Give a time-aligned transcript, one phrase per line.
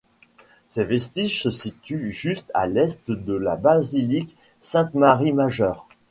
[0.67, 5.85] Ses vestiges se situent juste à l'est de la basilique Sainte-Marie-Majeure.